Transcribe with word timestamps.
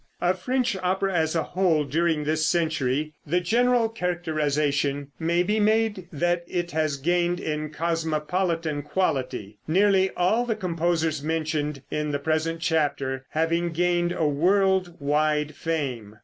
Of 0.19 0.39
French 0.39 0.75
opera 0.77 1.13
as 1.13 1.35
a 1.35 1.43
whole 1.43 1.83
during 1.83 2.23
this 2.23 2.43
century, 2.47 3.13
the 3.23 3.39
general 3.39 3.87
characterization 3.87 5.11
may 5.19 5.43
be 5.43 5.59
made 5.59 6.07
that 6.11 6.43
it 6.47 6.71
has 6.71 6.97
gained 6.97 7.39
in 7.39 7.69
cosmopolitan 7.69 8.81
quality, 8.81 9.59
nearly 9.67 10.09
all 10.17 10.43
the 10.47 10.55
composers 10.55 11.21
mentioned 11.21 11.83
in 11.91 12.09
the 12.09 12.17
present 12.17 12.61
chapter 12.61 13.27
having 13.29 13.73
gained 13.73 14.11
a 14.11 14.27
world 14.27 14.95
wide 14.99 15.53
fame. 15.53 16.17